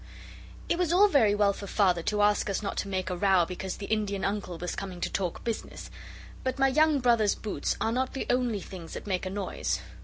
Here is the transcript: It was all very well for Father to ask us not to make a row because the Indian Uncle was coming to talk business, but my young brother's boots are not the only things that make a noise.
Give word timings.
It 0.67 0.79
was 0.79 0.91
all 0.91 1.07
very 1.07 1.35
well 1.35 1.53
for 1.53 1.67
Father 1.67 2.01
to 2.01 2.23
ask 2.23 2.49
us 2.49 2.63
not 2.63 2.75
to 2.77 2.87
make 2.87 3.11
a 3.11 3.15
row 3.15 3.45
because 3.45 3.77
the 3.77 3.85
Indian 3.85 4.25
Uncle 4.25 4.57
was 4.57 4.75
coming 4.75 4.99
to 4.99 5.11
talk 5.11 5.43
business, 5.43 5.91
but 6.43 6.57
my 6.57 6.69
young 6.69 6.99
brother's 6.99 7.35
boots 7.35 7.77
are 7.79 7.91
not 7.91 8.13
the 8.13 8.25
only 8.27 8.61
things 8.61 8.93
that 8.93 9.05
make 9.05 9.27
a 9.27 9.29
noise. 9.29 9.79